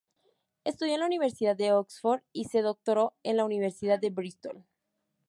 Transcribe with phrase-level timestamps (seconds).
[0.63, 4.65] Estudió en la Universidad de Oxford y se doctoró en la Universidad de Bristol.